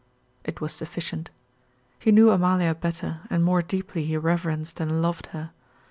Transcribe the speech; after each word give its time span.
It 0.43 0.59
was 0.59 0.73
sufficient. 0.73 1.29
He 1.99 2.11
knew 2.11 2.31
Amalia 2.31 2.73
better, 2.73 3.19
and 3.29 3.43
more 3.43 3.61
deeply 3.61 4.03
he 4.03 4.17
reverenced 4.17 4.79
and 4.79 4.99
loved 4.99 5.27
her. 5.27 5.51